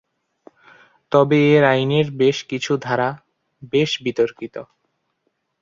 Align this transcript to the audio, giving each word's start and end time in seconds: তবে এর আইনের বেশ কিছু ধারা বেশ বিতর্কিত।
তবে 1.11 1.37
এর 1.51 1.63
আইনের 1.63 2.07
বেশ 2.11 2.37
কিছু 2.43 2.71
ধারা 2.77 3.09
বেশ 3.73 3.91
বিতর্কিত। 4.03 4.55